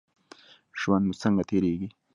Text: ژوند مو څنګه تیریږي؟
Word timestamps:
ژوند 0.79 1.03
مو 1.07 1.13
څنګه 1.21 1.43
تیریږي؟ 1.49 1.87